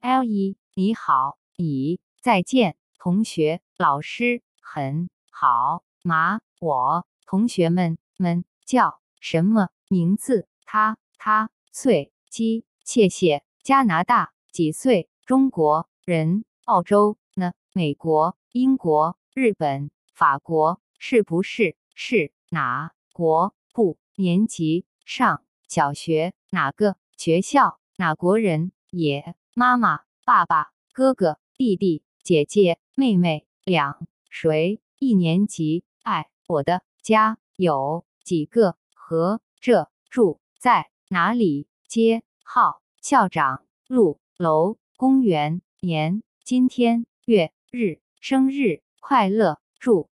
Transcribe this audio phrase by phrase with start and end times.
[0.00, 10.46] L 一，你好，乙，再见，同学，老师，很好，麻，我，同学们们叫什么名字？
[10.64, 15.08] 他，他，岁，鸡，谢谢，加拿大，几岁？
[15.26, 17.52] 中国人，澳洲呢？
[17.72, 21.76] 美国、英国、日本、法国，是不是？
[21.94, 23.52] 是哪国？
[23.72, 27.80] 不，年级上小学，哪个学校？
[27.96, 28.70] 哪国人？
[28.90, 29.34] 也。
[29.58, 34.80] 妈妈、爸爸、哥哥、弟弟、姐姐、妹妹，两谁？
[35.00, 35.82] 一年级。
[36.04, 38.76] 爱我的家有几个？
[38.94, 41.66] 和这住在哪里？
[41.88, 49.58] 街号、校长、路、楼、公园、年、今天、月、日、生日快乐！
[49.80, 50.06] 祝